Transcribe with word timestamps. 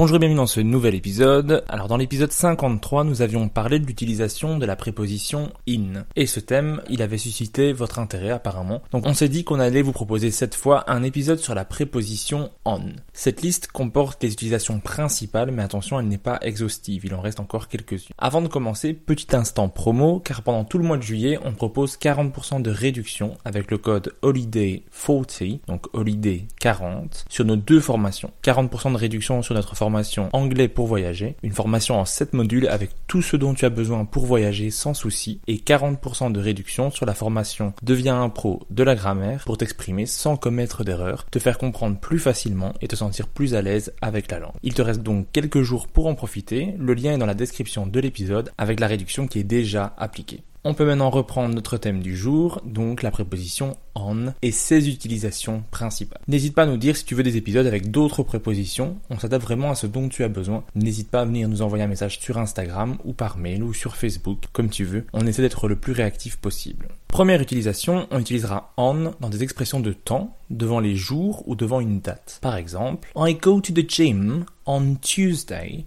Bonjour 0.00 0.16
et 0.16 0.18
bienvenue 0.18 0.38
dans 0.38 0.46
ce 0.46 0.60
nouvel 0.60 0.94
épisode. 0.94 1.62
Alors 1.68 1.86
dans 1.86 1.98
l'épisode 1.98 2.32
53, 2.32 3.04
nous 3.04 3.20
avions 3.20 3.50
parlé 3.50 3.78
de 3.78 3.84
l'utilisation 3.84 4.56
de 4.56 4.64
la 4.64 4.74
préposition 4.74 5.52
in. 5.68 6.06
Et 6.16 6.24
ce 6.24 6.40
thème, 6.40 6.80
il 6.88 7.02
avait 7.02 7.18
suscité 7.18 7.74
votre 7.74 7.98
intérêt 7.98 8.30
apparemment. 8.30 8.80
Donc 8.92 9.04
on 9.04 9.12
s'est 9.12 9.28
dit 9.28 9.44
qu'on 9.44 9.60
allait 9.60 9.82
vous 9.82 9.92
proposer 9.92 10.30
cette 10.30 10.54
fois 10.54 10.90
un 10.90 11.02
épisode 11.02 11.38
sur 11.38 11.54
la 11.54 11.66
préposition 11.66 12.50
on. 12.64 12.80
Cette 13.12 13.42
liste 13.42 13.66
comporte 13.66 14.22
les 14.22 14.32
utilisations 14.32 14.80
principales, 14.80 15.50
mais 15.50 15.62
attention, 15.62 16.00
elle 16.00 16.08
n'est 16.08 16.16
pas 16.16 16.38
exhaustive, 16.40 17.04
il 17.04 17.14
en 17.14 17.20
reste 17.20 17.38
encore 17.38 17.68
quelques-unes. 17.68 18.14
Avant 18.16 18.40
de 18.40 18.48
commencer, 18.48 18.94
petit 18.94 19.36
instant 19.36 19.68
promo, 19.68 20.20
car 20.20 20.40
pendant 20.40 20.64
tout 20.64 20.78
le 20.78 20.84
mois 20.84 20.96
de 20.96 21.02
juillet, 21.02 21.38
on 21.44 21.52
propose 21.52 21.98
40% 21.98 22.62
de 22.62 22.70
réduction 22.70 23.36
avec 23.44 23.70
le 23.70 23.76
code 23.76 24.14
HOLIDAY40, 24.22 25.60
donc 25.68 25.88
HOLIDAY 25.92 26.46
40, 26.58 27.26
sur 27.28 27.44
nos 27.44 27.56
deux 27.56 27.80
formations. 27.80 28.30
40% 28.42 28.92
de 28.92 28.96
réduction 28.96 29.42
sur 29.42 29.54
notre 29.54 29.76
formation 29.76 29.89
anglais 30.32 30.68
pour 30.68 30.86
voyager, 30.86 31.36
une 31.42 31.52
formation 31.52 31.98
en 31.98 32.04
7 32.04 32.32
modules 32.32 32.68
avec 32.68 32.90
tout 33.06 33.22
ce 33.22 33.36
dont 33.36 33.54
tu 33.54 33.64
as 33.64 33.70
besoin 33.70 34.04
pour 34.04 34.26
voyager 34.26 34.70
sans 34.70 34.94
souci 34.94 35.40
et 35.46 35.56
40% 35.56 36.32
de 36.32 36.40
réduction 36.40 36.90
sur 36.90 37.06
la 37.06 37.14
formation 37.14 37.72
Deviens 37.82 38.20
un 38.20 38.28
pro 38.28 38.60
de 38.70 38.82
la 38.82 38.94
grammaire 38.94 39.44
pour 39.44 39.58
t'exprimer 39.58 40.06
sans 40.06 40.36
commettre 40.36 40.84
d'erreurs, 40.84 41.26
te 41.30 41.38
faire 41.38 41.58
comprendre 41.58 41.98
plus 41.98 42.18
facilement 42.18 42.72
et 42.80 42.88
te 42.88 42.96
sentir 42.96 43.28
plus 43.28 43.54
à 43.54 43.62
l'aise 43.62 43.92
avec 44.00 44.30
la 44.30 44.38
langue. 44.38 44.52
Il 44.62 44.74
te 44.74 44.82
reste 44.82 45.02
donc 45.02 45.26
quelques 45.32 45.62
jours 45.62 45.88
pour 45.88 46.06
en 46.06 46.14
profiter, 46.14 46.74
le 46.78 46.94
lien 46.94 47.14
est 47.14 47.18
dans 47.18 47.26
la 47.26 47.34
description 47.34 47.86
de 47.86 48.00
l'épisode 48.00 48.52
avec 48.58 48.80
la 48.80 48.86
réduction 48.86 49.26
qui 49.26 49.38
est 49.38 49.44
déjà 49.44 49.94
appliquée. 49.98 50.42
On 50.62 50.74
peut 50.74 50.84
maintenant 50.84 51.08
reprendre 51.08 51.54
notre 51.54 51.78
thème 51.78 52.02
du 52.02 52.14
jour, 52.14 52.60
donc 52.66 53.02
la 53.02 53.10
préposition 53.10 53.78
on 53.94 54.34
et 54.42 54.52
ses 54.52 54.90
utilisations 54.90 55.64
principales. 55.70 56.20
N'hésite 56.28 56.54
pas 56.54 56.64
à 56.64 56.66
nous 56.66 56.76
dire 56.76 56.98
si 56.98 57.06
tu 57.06 57.14
veux 57.14 57.22
des 57.22 57.38
épisodes 57.38 57.66
avec 57.66 57.90
d'autres 57.90 58.22
prépositions, 58.22 58.98
on 59.08 59.18
s'adapte 59.18 59.44
vraiment 59.44 59.70
à 59.70 59.74
ce 59.74 59.86
dont 59.86 60.10
tu 60.10 60.22
as 60.22 60.28
besoin. 60.28 60.62
N'hésite 60.74 61.10
pas 61.10 61.22
à 61.22 61.24
venir 61.24 61.48
nous 61.48 61.62
envoyer 61.62 61.84
un 61.84 61.88
message 61.88 62.18
sur 62.20 62.36
Instagram 62.36 62.98
ou 63.04 63.14
par 63.14 63.38
mail 63.38 63.62
ou 63.62 63.72
sur 63.72 63.96
Facebook, 63.96 64.48
comme 64.52 64.68
tu 64.68 64.84
veux. 64.84 65.06
On 65.14 65.26
essaie 65.26 65.40
d'être 65.40 65.66
le 65.66 65.76
plus 65.76 65.92
réactif 65.92 66.36
possible. 66.36 66.88
Première 67.08 67.40
utilisation, 67.40 68.06
on 68.10 68.20
utilisera 68.20 68.74
on 68.76 69.12
dans 69.18 69.30
des 69.30 69.42
expressions 69.42 69.80
de 69.80 69.94
temps, 69.94 70.36
devant 70.50 70.80
les 70.80 70.94
jours 70.94 71.42
ou 71.48 71.54
devant 71.54 71.80
une 71.80 72.00
date. 72.00 72.38
Par 72.42 72.56
exemple, 72.56 73.10
I 73.16 73.34
go 73.34 73.62
to 73.62 73.72
the 73.72 73.88
gym 73.88 74.44
on 74.66 74.96
Tuesday, 74.96 75.86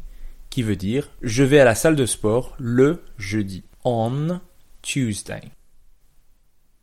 qui 0.50 0.64
veut 0.64 0.76
dire 0.76 1.12
je 1.22 1.44
vais 1.44 1.60
à 1.60 1.66
la 1.66 1.76
salle 1.76 1.96
de 1.96 2.08
sport 2.08 2.56
le 2.58 3.04
jeudi. 3.20 3.64
On 3.86 4.40
Tuesday. 4.84 5.42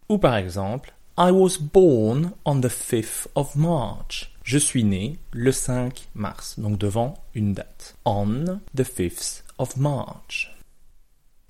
Ou 0.09 0.19
par 0.19 0.37
exemple, 0.37 0.93
I 1.17 1.31
was 1.31 1.59
born 1.61 2.33
on 2.45 2.61
the 2.61 2.69
5th 2.69 3.29
of 3.37 3.55
March. 3.55 4.33
Je 4.43 4.59
suis 4.59 4.83
né 4.83 5.19
le 5.33 5.53
5 5.53 6.09
mars, 6.15 6.59
donc 6.59 6.79
devant 6.79 7.15
une 7.35 7.53
date. 7.53 7.95
On 8.05 8.59
the 8.75 8.83
5th 8.83 9.45
of 9.59 9.77
March. 9.77 10.53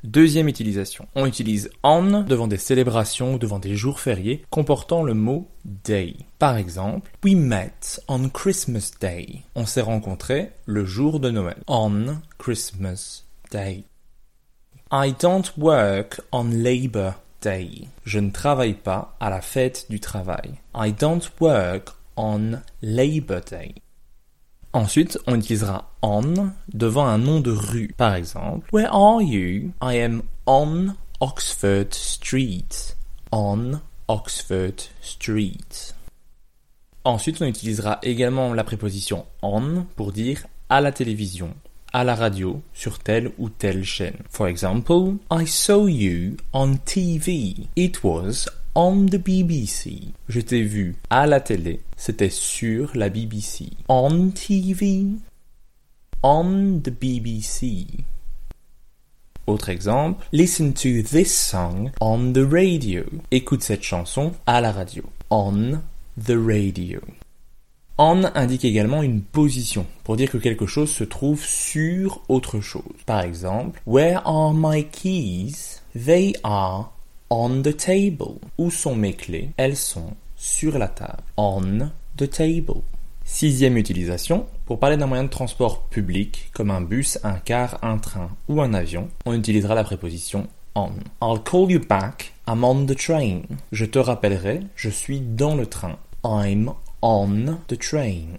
Deuxième 0.03 0.49
utilisation. 0.49 1.06
On 1.15 1.27
utilise 1.27 1.71
on 1.83 2.22
devant 2.22 2.49
des 2.49 2.56
célébrations 2.56 3.34
ou 3.34 3.38
devant 3.38 3.59
des 3.59 3.77
jours 3.77 4.00
fériés 4.00 4.44
comportant 4.50 5.03
le 5.03 5.15
mot 5.15 5.49
day. 5.65 6.17
Par 6.38 6.56
exemple, 6.56 7.12
we 7.22 7.34
met 7.34 8.00
on 8.09 8.28
Christmas 8.28 8.93
Day. 9.00 9.43
On 9.55 9.67
s'est 9.67 9.82
rencontrés 9.82 10.50
le 10.67 10.84
jour 10.84 11.21
de 11.21 11.31
Noël. 11.31 11.62
On 11.67 12.17
Christmas 12.38 13.25
Day. 13.50 13.84
I 14.93 15.12
don't 15.12 15.56
work 15.56 16.21
on 16.33 16.51
Labor 16.51 17.15
Day. 17.41 17.87
Je 18.05 18.19
ne 18.19 18.33
travaille 18.33 18.75
pas 18.75 19.15
à 19.21 19.31
la 19.31 19.41
fête 19.41 19.87
du 19.89 20.01
travail. 20.01 20.55
I 20.75 20.93
don't 20.93 21.23
work 21.41 21.91
on 22.17 22.59
Labor 22.83 23.41
Day. 23.41 23.77
Ensuite, 24.73 25.17
on 25.29 25.37
utilisera 25.37 25.93
on 26.03 26.50
devant 26.75 27.06
un 27.06 27.19
nom 27.19 27.39
de 27.39 27.53
rue. 27.53 27.95
Par 27.97 28.17
exemple, 28.17 28.69
Where 28.73 28.93
are 28.93 29.23
you? 29.23 29.71
I 29.81 29.95
am 30.00 30.23
on 30.47 30.97
Oxford 31.21 31.93
Street. 31.93 32.97
On 33.31 33.79
Oxford 34.09 34.91
Street. 35.03 35.95
Ensuite, 37.05 37.41
on 37.41 37.47
utilisera 37.47 38.00
également 38.03 38.55
la 38.55 38.65
préposition 38.65 39.25
on 39.41 39.87
pour 39.95 40.11
dire 40.11 40.49
à 40.69 40.81
la 40.81 40.91
télévision 40.91 41.55
à 41.93 42.05
la 42.05 42.15
radio 42.15 42.62
sur 42.73 42.99
telle 42.99 43.33
ou 43.39 43.49
telle 43.49 43.84
chaîne. 43.84 44.19
For 44.31 44.49
example, 44.49 45.17
I 45.31 45.47
saw 45.47 45.89
you 45.89 46.37
on 46.53 46.77
TV. 46.84 47.56
It 47.77 48.03
was 48.03 48.49
on 48.75 49.06
the 49.06 49.19
BBC. 49.19 50.12
Je 50.29 50.41
t'ai 50.41 50.62
vu 50.62 50.97
à 51.11 51.26
la 51.26 51.41
télé. 51.41 51.81
C'était 51.97 52.31
sur 52.31 52.91
la 52.94 53.09
BBC. 53.09 53.70
On 53.88 54.31
TV. 54.31 55.06
On 56.23 56.81
the 56.82 56.91
BBC. 56.91 57.87
Autre 59.47 59.70
exemple, 59.70 60.25
listen 60.32 60.73
to 60.73 61.03
this 61.03 61.35
song 61.37 61.91
on 62.00 62.32
the 62.32 62.47
radio. 62.49 63.03
Écoute 63.32 63.62
cette 63.62 63.82
chanson 63.82 64.32
à 64.47 64.61
la 64.61 64.70
radio. 64.70 65.03
On 65.31 65.81
the 66.17 66.37
radio. 66.37 67.00
On 68.02 68.25
indique 68.35 68.64
également 68.64 69.02
une 69.02 69.20
position 69.20 69.85
pour 70.05 70.17
dire 70.17 70.31
que 70.31 70.38
quelque 70.38 70.64
chose 70.64 70.91
se 70.91 71.05
trouve 71.05 71.44
sur 71.44 72.23
autre 72.31 72.61
chose. 72.61 72.82
Par 73.05 73.20
exemple, 73.20 73.82
Where 73.87 74.23
are 74.25 74.55
my 74.55 74.87
keys? 74.87 75.82
They 75.94 76.35
are 76.43 76.94
on 77.29 77.61
the 77.61 77.76
table. 77.76 78.38
Où 78.56 78.70
sont 78.70 78.94
mes 78.94 79.12
clés? 79.12 79.50
Elles 79.58 79.76
sont 79.76 80.14
sur 80.35 80.79
la 80.79 80.88
table. 80.88 81.23
On 81.37 81.91
the 82.17 82.31
table. 82.31 82.81
Sixième 83.23 83.76
utilisation, 83.76 84.47
pour 84.64 84.79
parler 84.79 84.97
d'un 84.97 85.06
moyen 85.06 85.25
de 85.25 85.29
transport 85.29 85.82
public, 85.88 86.49
comme 86.55 86.70
un 86.70 86.81
bus, 86.81 87.19
un 87.23 87.35
car, 87.35 87.79
un 87.82 87.99
train 87.99 88.31
ou 88.49 88.62
un 88.62 88.73
avion, 88.73 89.08
on 89.26 89.35
utilisera 89.35 89.75
la 89.75 89.85
préposition 89.85 90.47
on. 90.75 90.93
I'll 91.20 91.43
call 91.44 91.70
you 91.70 91.81
back 91.87 92.32
I'm 92.49 92.64
on 92.64 92.87
the 92.87 92.97
train. 92.97 93.43
Je 93.73 93.85
te 93.85 93.99
rappellerai, 93.99 94.61
je 94.75 94.88
suis 94.88 95.20
dans 95.20 95.55
le 95.55 95.67
train. 95.67 95.99
I'm 96.25 96.73
on 97.02 97.58
the 97.69 97.79
train. 97.79 98.38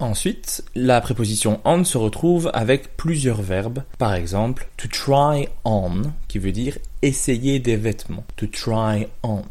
Ensuite, 0.00 0.62
la 0.76 1.00
préposition 1.00 1.60
on 1.64 1.82
se 1.82 1.98
retrouve 1.98 2.52
avec 2.54 2.96
plusieurs 2.96 3.42
verbes. 3.42 3.82
Par 3.98 4.14
exemple, 4.14 4.68
to 4.76 4.86
try 4.86 5.48
on, 5.64 6.12
qui 6.28 6.38
veut 6.38 6.52
dire 6.52 6.78
essayer 7.02 7.58
des 7.58 7.76
vêtements. 7.76 8.24
To 8.36 8.46
try 8.46 9.08
on. 9.24 9.42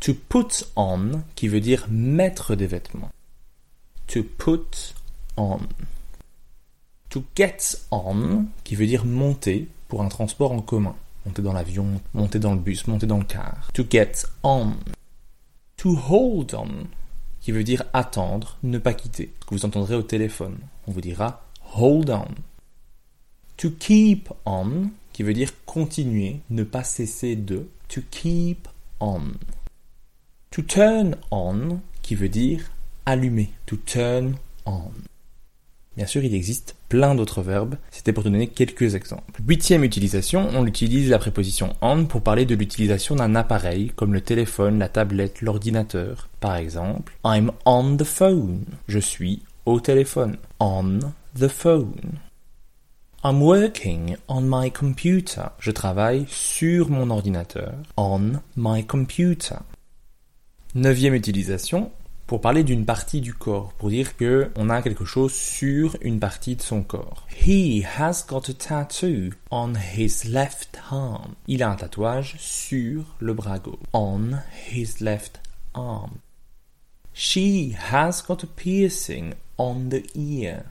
To 0.00 0.14
put 0.14 0.64
on, 0.74 1.22
qui 1.36 1.46
veut 1.46 1.60
dire 1.60 1.86
mettre 1.90 2.56
des 2.56 2.66
vêtements. 2.66 3.10
To 4.08 4.24
put 4.24 4.94
on. 5.36 5.60
To 7.10 7.22
get 7.36 7.78
on, 7.92 8.46
qui 8.64 8.74
veut 8.74 8.86
dire 8.86 9.04
monter 9.04 9.68
pour 9.86 10.02
un 10.02 10.08
transport 10.08 10.50
en 10.50 10.60
commun. 10.60 10.96
Monter 11.24 11.42
dans 11.42 11.52
l'avion, 11.52 12.00
monter 12.14 12.40
dans 12.40 12.54
le 12.54 12.60
bus, 12.60 12.88
monter 12.88 13.06
dans 13.06 13.18
le 13.18 13.24
car. 13.24 13.70
To 13.74 13.84
get 13.88 14.26
on. 14.42 14.72
To 15.80 15.94
hold 15.94 16.54
on, 16.54 16.88
qui 17.40 17.52
veut 17.52 17.64
dire 17.64 17.84
attendre, 17.94 18.58
ne 18.62 18.76
pas 18.76 18.92
quitter, 18.92 19.32
que 19.46 19.54
vous 19.54 19.64
entendrez 19.64 19.94
au 19.94 20.02
téléphone. 20.02 20.58
On 20.86 20.92
vous 20.92 21.00
dira 21.00 21.42
hold 21.74 22.10
on. 22.10 22.26
To 23.56 23.70
keep 23.70 24.28
on, 24.44 24.90
qui 25.14 25.22
veut 25.22 25.32
dire 25.32 25.52
continuer, 25.64 26.40
ne 26.50 26.64
pas 26.64 26.84
cesser 26.84 27.34
de. 27.34 27.66
To 27.88 28.02
keep 28.10 28.68
on. 29.00 29.22
To 30.50 30.60
turn 30.60 31.16
on, 31.30 31.80
qui 32.02 32.14
veut 32.14 32.28
dire 32.28 32.70
allumer. 33.06 33.50
To 33.64 33.78
turn 33.78 34.34
on. 34.66 34.92
Bien 35.96 36.06
sûr, 36.06 36.22
il 36.24 36.34
existe 36.34 36.76
plein 36.88 37.14
d'autres 37.14 37.42
verbes, 37.42 37.74
c'était 37.90 38.12
pour 38.12 38.22
donner 38.22 38.46
quelques 38.46 38.94
exemples. 38.94 39.40
Huitième 39.46 39.82
utilisation, 39.82 40.48
on 40.54 40.66
utilise 40.66 41.10
la 41.10 41.18
préposition 41.18 41.74
on 41.82 42.04
pour 42.04 42.22
parler 42.22 42.46
de 42.46 42.54
l'utilisation 42.54 43.16
d'un 43.16 43.34
appareil 43.34 43.90
comme 43.96 44.14
le 44.14 44.20
téléphone, 44.20 44.78
la 44.78 44.88
tablette, 44.88 45.42
l'ordinateur. 45.42 46.28
Par 46.38 46.56
exemple, 46.56 47.16
I'm 47.24 47.50
on 47.64 47.96
the 47.96 48.04
phone. 48.04 48.64
Je 48.86 49.00
suis 49.00 49.42
au 49.66 49.80
téléphone. 49.80 50.36
On 50.60 51.00
the 51.38 51.48
phone. 51.48 52.18
I'm 53.22 53.42
working 53.42 54.16
on 54.28 54.42
my 54.42 54.70
computer. 54.70 55.42
Je 55.58 55.72
travaille 55.72 56.24
sur 56.28 56.88
mon 56.88 57.10
ordinateur. 57.10 57.74
On 57.96 58.32
my 58.56 58.86
computer. 58.86 59.56
Neuvième 60.74 61.14
utilisation, 61.14 61.90
pour 62.30 62.40
parler 62.40 62.62
d'une 62.62 62.84
partie 62.84 63.20
du 63.20 63.34
corps, 63.34 63.72
pour 63.72 63.88
dire 63.88 64.16
que 64.16 64.52
on 64.54 64.70
a 64.70 64.82
quelque 64.82 65.04
chose 65.04 65.32
sur 65.32 65.96
une 66.00 66.20
partie 66.20 66.54
de 66.54 66.62
son 66.62 66.84
corps. 66.84 67.26
He 67.44 67.84
has 67.98 68.24
got 68.24 68.48
a 68.48 68.52
tattoo 68.52 69.30
on 69.50 69.72
his 69.74 70.28
left 70.28 70.78
arm. 70.92 71.34
Il 71.48 71.64
a 71.64 71.70
un 71.70 71.74
tatouage 71.74 72.36
sur 72.38 73.02
le 73.18 73.34
bras 73.34 73.58
gauche. 73.58 73.80
On 73.92 74.30
his 74.72 75.00
left 75.00 75.40
arm. 75.74 76.20
She 77.12 77.74
has 77.90 78.22
got 78.24 78.44
a 78.44 78.46
piercing 78.46 79.34
on 79.58 79.88
the 79.88 80.04
ear. 80.14 80.62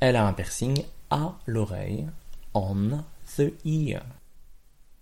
Elle 0.00 0.16
a 0.16 0.26
un 0.26 0.32
piercing 0.32 0.82
à 1.10 1.34
l'oreille. 1.44 2.06
On 2.54 3.04
the 3.36 3.52
ear. 3.66 4.00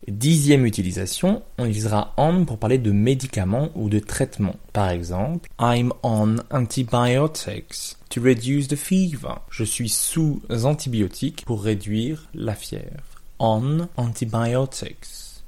Dixième 0.09 0.67
utilisation, 0.67 1.43
on 1.59 1.65
utilisera 1.65 2.15
on 2.17 2.45
pour 2.45 2.59
parler 2.59 2.79
de 2.79 2.93
médicaments 2.93 3.71
ou 3.75 3.89
de 3.89 3.99
traitements. 3.99 4.57
Par 4.73 4.91
exemple, 4.91 5.49
I'm 5.59 5.93
on 6.03 6.37
antibiotics 6.51 7.97
to 8.11 8.21
reduce 8.23 8.69
the 8.69 8.77
fever. 8.77 9.41
Je 9.51 9.65
suis 9.65 9.89
sous 9.89 10.41
antibiotiques 10.65 11.45
pour 11.45 11.65
réduire 11.65 12.29
la 12.35 12.55
fièvre. 12.55 13.03
On 13.41 13.89
antibiotics. 13.97 15.43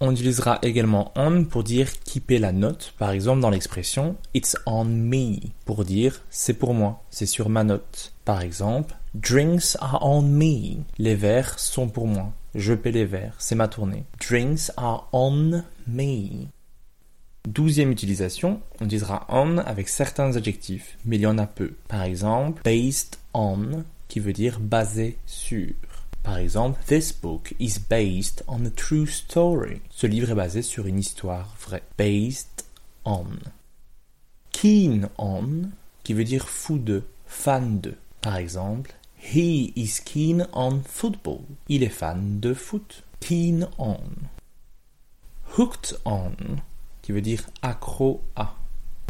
On 0.00 0.12
utilisera 0.12 0.60
également 0.62 1.12
on 1.16 1.44
pour 1.44 1.64
dire 1.64 1.90
paie 2.26 2.38
la 2.38 2.52
note, 2.52 2.94
par 2.98 3.10
exemple 3.10 3.40
dans 3.40 3.50
l'expression 3.50 4.16
It's 4.32 4.56
on 4.64 4.84
me, 4.84 5.40
pour 5.64 5.84
dire 5.84 6.22
c'est 6.30 6.54
pour 6.54 6.72
moi, 6.72 7.02
c'est 7.10 7.26
sur 7.26 7.48
ma 7.48 7.64
note. 7.64 8.12
Par 8.24 8.40
exemple, 8.40 8.94
Drinks 9.14 9.76
are 9.80 9.98
on 10.06 10.22
me, 10.22 10.76
les 10.98 11.16
verres 11.16 11.58
sont 11.58 11.88
pour 11.88 12.06
moi. 12.06 12.32
Je 12.54 12.74
paie 12.74 12.92
les 12.92 13.04
verres, 13.04 13.36
c'est 13.38 13.54
ma 13.54 13.68
tournée. 13.68 14.04
Drinks 14.20 14.70
are 14.76 15.08
on 15.12 15.62
me. 15.86 16.46
Douzième 17.46 17.92
utilisation, 17.92 18.60
on 18.80 18.86
disera 18.86 19.26
on 19.28 19.58
avec 19.58 19.88
certains 19.88 20.36
adjectifs, 20.36 20.98
mais 21.04 21.16
il 21.16 21.22
y 21.22 21.26
en 21.26 21.38
a 21.38 21.46
peu. 21.46 21.74
Par 21.88 22.02
exemple, 22.02 22.62
based 22.64 23.18
on, 23.32 23.84
qui 24.08 24.20
veut 24.20 24.32
dire 24.32 24.60
basé 24.60 25.18
sur. 25.26 25.68
Par 26.22 26.38
exemple, 26.38 26.78
This 26.86 27.12
book 27.12 27.54
is 27.58 27.78
based 27.88 28.44
on 28.48 28.66
a 28.66 28.70
true 28.70 29.06
story. 29.06 29.80
Ce 29.90 30.06
livre 30.06 30.30
est 30.30 30.34
basé 30.34 30.62
sur 30.62 30.86
une 30.86 30.98
histoire 30.98 31.54
vraie. 31.60 31.82
Based 31.96 32.66
on. 33.04 33.26
Keen 34.52 35.08
on, 35.16 35.70
qui 36.04 36.12
veut 36.14 36.24
dire 36.24 36.48
fou 36.48 36.78
de, 36.78 37.02
fan 37.26 37.80
de. 37.80 37.94
Par 38.20 38.36
exemple, 38.36 38.94
He 39.20 39.72
is 39.76 40.00
keen 40.04 40.46
on 40.52 40.80
football. 40.84 41.40
Il 41.68 41.82
est 41.82 41.88
fan 41.88 42.40
de 42.40 42.54
foot. 42.54 43.02
Keen 43.20 43.68
on. 43.76 44.00
Hooked 45.56 45.98
on, 46.04 46.32
qui 47.02 47.12
veut 47.12 47.20
dire 47.20 47.42
accro 47.62 48.22
à. 48.36 48.54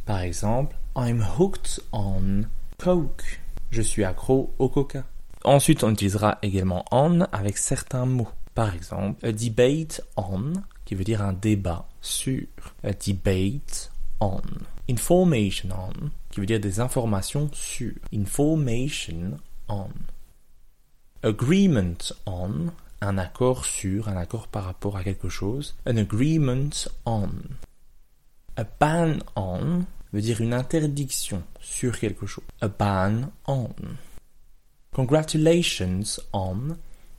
Par 0.06 0.20
exemple, 0.20 0.76
I'm 0.96 1.25
hooked 1.38 1.81
on 1.93 2.46
Coke. 2.78 3.40
Je 3.70 3.82
suis 3.82 4.02
accro 4.02 4.55
au 4.58 4.69
coca. 4.69 5.05
Ensuite, 5.44 5.84
on 5.84 5.90
utilisera 5.90 6.38
également 6.43 6.84
on 6.90 7.20
avec 7.32 7.58
certains 7.58 8.06
mots. 8.06 8.28
Par 8.55 8.75
exemple, 8.75 9.25
a 9.26 9.31
debate 9.31 10.00
on, 10.16 10.55
qui 10.84 10.94
veut 10.94 11.05
dire 11.05 11.22
un 11.22 11.34
débat 11.34 11.87
sur. 12.00 12.46
A 12.82 12.93
debate 12.93 13.93
on. 14.20 14.40
Information 14.88 15.69
on, 15.70 16.10
qui 16.31 16.40
veut 16.40 16.46
dire 16.46 16.60
des 16.60 16.81
informations 16.81 17.50
sur. 17.52 17.93
Information 18.12 19.38
on. 19.69 19.88
Agreement 21.23 22.12
on, 22.26 22.70
un 23.00 23.19
accord 23.19 23.65
sur, 23.65 24.09
un 24.09 24.17
accord 24.17 24.49
par 24.49 24.65
rapport 24.65 24.97
à 24.97 25.05
quelque 25.05 25.29
chose. 25.29 25.76
An 25.87 25.97
agreement 25.97 26.70
on. 27.06 27.31
A 28.56 28.65
ban 28.65 29.19
on 29.37 29.85
veut 30.12 30.20
dire 30.20 30.41
une 30.41 30.55
interdiction 30.55 31.43
sur 31.61 31.99
quelque 31.99 32.26
chose. 32.26 32.44
A 32.61 32.69
ban 32.69 33.31
on. 33.47 33.70
Congratulations 34.93 36.03
on, 36.32 36.76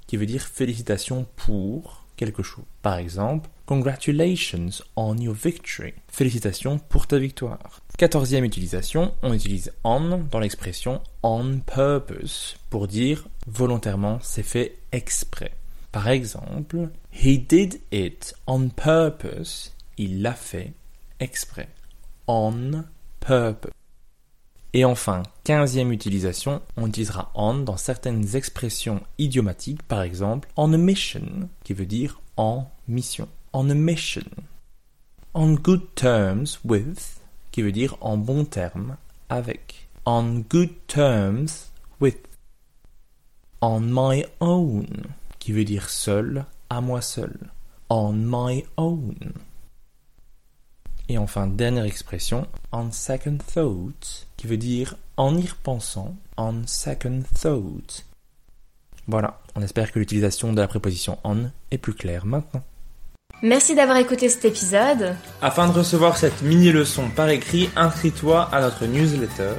qui 0.08 0.18
veut 0.18 0.26
dire 0.26 0.44
félicitations 0.44 1.26
pour 1.36 2.06
quelque 2.16 2.44
chose. 2.44 2.66
Par 2.82 2.98
exemple, 2.98 3.50
Congratulations 3.70 4.82
on 4.96 5.20
your 5.20 5.36
victory. 5.36 5.94
Félicitations 6.08 6.80
pour 6.80 7.06
ta 7.06 7.20
victoire. 7.20 7.82
Quatorzième 8.00 8.46
utilisation, 8.46 9.14
on 9.22 9.34
utilise 9.34 9.74
on 9.84 10.20
dans 10.32 10.40
l'expression 10.40 11.02
on 11.22 11.60
purpose 11.60 12.56
pour 12.70 12.88
dire 12.88 13.28
volontairement 13.46 14.20
c'est 14.22 14.42
fait 14.42 14.78
exprès. 14.94 15.52
Par 15.92 16.08
exemple, 16.08 16.92
he 17.12 17.38
did 17.38 17.82
it 17.92 18.34
on 18.48 18.70
purpose. 18.70 19.76
Il 19.98 20.22
l'a 20.22 20.32
fait 20.32 20.72
exprès. 21.20 21.68
On 22.26 22.86
purpose. 23.20 23.74
Et 24.72 24.86
enfin, 24.86 25.24
quinzième 25.44 25.92
utilisation, 25.92 26.62
on 26.78 26.88
utilisera 26.88 27.34
on 27.36 27.56
dans 27.56 27.76
certaines 27.76 28.34
expressions 28.38 29.02
idiomatiques, 29.18 29.84
par 29.84 30.04
exemple 30.04 30.48
on 30.56 30.72
a 30.72 30.78
mission, 30.78 31.50
qui 31.66 31.74
veut 31.74 31.86
dire 31.86 32.22
en 32.38 32.72
mission. 32.88 33.28
On 33.52 33.70
a 33.70 33.74
mission. 33.74 34.24
On 35.34 35.54
good 35.56 35.82
terms 35.96 36.60
with, 36.64 37.19
qui 37.52 37.62
veut 37.62 37.72
dire 37.72 37.98
en 38.02 38.18
bon 38.18 38.46
terme 38.46 38.98
avec. 39.30 39.88
On 40.06 40.44
good 40.50 40.72
terms 40.88 41.72
with. 42.00 42.18
On 43.62 43.82
my 43.82 44.26
own, 44.40 44.88
qui 45.40 45.52
veut 45.52 45.66
dire 45.66 45.90
seul, 45.90 46.46
à 46.70 46.82
moi 46.82 47.02
seul. 47.02 47.38
On 47.90 48.14
my 48.14 48.66
own. 48.78 49.34
Et 51.10 51.18
enfin, 51.18 51.48
dernière 51.48 51.86
expression, 51.86 52.48
on 52.72 52.92
second 52.92 53.38
thought, 53.54 54.28
qui 54.38 54.48
veut 54.48 54.58
dire 54.58 54.96
en 55.18 55.36
y 55.36 55.48
repensant, 55.48 56.16
on 56.38 56.66
second 56.68 57.24
thought. 57.42 58.06
Voilà, 59.08 59.42
on 59.56 59.64
espère 59.64 59.92
que 59.92 59.98
l'utilisation 59.98 60.54
de 60.54 60.62
la 60.62 60.68
préposition 60.68 61.18
on 61.24 61.50
est 61.72 61.80
plus 61.80 61.96
claire 61.96 62.28
maintenant. 62.28 62.64
Merci 63.42 63.74
d'avoir 63.74 63.98
écouté 63.98 64.28
cet 64.28 64.44
épisode. 64.44 65.16
Afin 65.42 65.68
de 65.68 65.72
recevoir 65.72 66.18
cette 66.18 66.42
mini-leçon 66.42 67.10
par 67.16 67.30
écrit, 67.30 67.70
inscris-toi 67.78 68.50
à 68.52 68.60
notre 68.60 68.86
newsletter. 68.86 69.54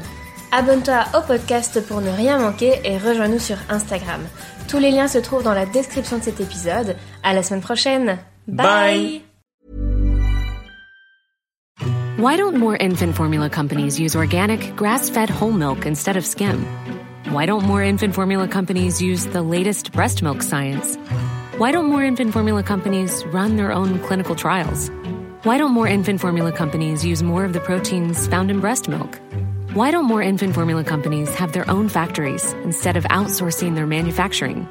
Abonne-toi 0.53 1.05
au 1.17 1.23
podcast 1.23 1.81
pour 1.87 2.03
ne 2.03 2.11
rien 2.11 2.39
manquer 2.39 2.81
et 2.85 2.99
rejoins-nous 2.99 3.39
sur 3.39 3.57
Instagram. 3.71 4.21
Tous 4.69 4.79
les 4.79 4.91
liens 4.91 5.09
se 5.09 5.19
trouvent 5.19 5.45
dans 5.45 5.55
la 5.55 5.65
description 5.65 6.19
de 6.19 6.23
cet 6.25 6.41
épisode. 6.41 6.97
À 7.23 7.33
la 7.33 7.43
semaine 7.43 7.63
prochaine. 7.63 8.19
Bye. 8.47 9.23
Why 12.19 12.37
don't 12.37 12.59
more 12.59 12.77
infant 12.81 13.15
formula 13.15 13.49
companies 13.49 13.99
use 13.99 14.15
organic, 14.15 14.77
grass-fed 14.77 15.31
whole 15.31 15.53
milk 15.53 15.87
instead 15.87 16.19
of 16.19 16.27
skim? 16.27 16.67
Why 17.31 17.47
don't 17.47 17.65
more 17.65 17.83
infant 17.83 18.13
formula 18.13 18.47
companies 18.47 19.01
use 19.01 19.27
the 19.29 19.41
latest 19.41 19.93
breast 19.93 20.23
milk 20.23 20.43
science? 20.43 20.99
Why 21.61 21.73
don't 21.73 21.91
more 21.91 22.03
infant 22.03 22.33
formula 22.33 22.63
companies 22.63 23.23
run 23.35 23.57
their 23.57 23.71
own 23.71 23.99
clinical 23.99 24.35
trials? 24.35 24.91
Why 25.43 25.59
don't 25.59 25.73
more 25.73 25.87
infant 25.87 26.19
formula 26.19 26.53
companies 26.53 27.05
use 27.05 27.23
more 27.23 27.45
of 27.45 27.53
the 27.53 27.61
proteins 27.61 28.27
found 28.29 28.51
in 28.51 28.61
breast 28.61 28.89
milk? 28.89 29.21
Why 29.75 29.91
don't 29.91 30.07
more 30.07 30.23
infant 30.23 30.55
formula 30.55 30.85
companies 30.85 31.29
have 31.35 31.53
their 31.53 31.69
own 31.69 31.91
factories 31.91 32.55
instead 32.65 32.97
of 32.97 33.05
outsourcing 33.11 33.75
their 33.75 33.87
manufacturing? 33.87 34.67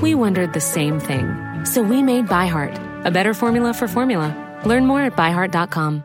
We 0.00 0.14
wondered 0.14 0.54
the 0.54 0.62
same 0.62 0.98
thing. 0.98 1.26
So 1.66 1.82
we 1.82 2.02
made 2.02 2.24
ByHeart, 2.24 3.04
a 3.04 3.10
better 3.10 3.34
formula 3.34 3.74
for 3.74 3.86
formula. 3.86 4.34
Learn 4.64 4.86
more 4.86 5.02
at 5.02 5.16
byheart.com. 5.16 6.02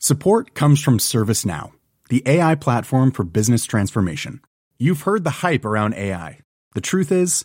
Support 0.00 0.54
comes 0.54 0.82
from 0.82 0.98
ServiceNow, 0.98 1.70
the 2.08 2.24
AI 2.26 2.56
platform 2.56 3.12
for 3.12 3.22
business 3.22 3.64
transformation. 3.66 4.40
You've 4.80 5.02
heard 5.02 5.22
the 5.22 5.46
hype 5.46 5.64
around 5.64 5.94
AI. 5.94 6.40
The 6.74 6.80
truth 6.80 7.12
is, 7.12 7.44